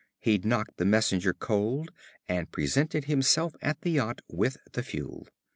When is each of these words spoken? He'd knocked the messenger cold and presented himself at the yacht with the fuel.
He'd 0.19 0.45
knocked 0.45 0.77
the 0.77 0.85
messenger 0.85 1.31
cold 1.31 1.91
and 2.27 2.51
presented 2.51 3.03
himself 3.05 3.53
at 3.61 3.81
the 3.81 3.91
yacht 3.91 4.21
with 4.27 4.57
the 4.71 4.81
fuel. 4.81 5.27